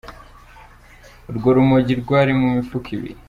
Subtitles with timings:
[1.29, 3.17] Urwo rumogi rwari mu mifuka ibiri.